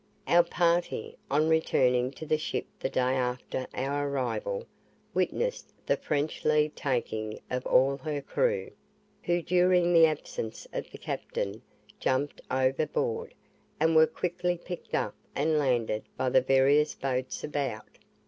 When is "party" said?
0.41-1.15